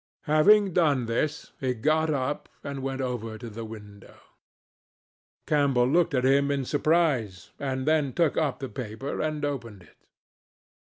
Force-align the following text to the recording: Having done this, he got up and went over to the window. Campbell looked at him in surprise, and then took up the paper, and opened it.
Having 0.23 0.73
done 0.73 1.05
this, 1.05 1.51
he 1.59 1.75
got 1.75 2.09
up 2.09 2.49
and 2.63 2.81
went 2.81 3.01
over 3.01 3.37
to 3.37 3.51
the 3.51 3.63
window. 3.63 4.17
Campbell 5.45 5.87
looked 5.87 6.15
at 6.15 6.25
him 6.25 6.49
in 6.49 6.65
surprise, 6.65 7.51
and 7.59 7.85
then 7.87 8.11
took 8.11 8.35
up 8.35 8.57
the 8.57 8.67
paper, 8.67 9.21
and 9.21 9.45
opened 9.45 9.83
it. 9.83 10.07